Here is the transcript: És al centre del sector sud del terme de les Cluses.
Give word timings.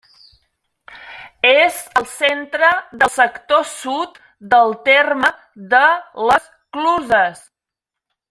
És 1.49 1.75
al 2.01 2.07
centre 2.13 2.71
del 3.03 3.11
sector 3.17 3.61
sud 3.73 4.17
del 4.55 4.75
terme 4.89 5.31
de 5.75 5.85
les 6.31 6.49
Cluses. 6.79 7.47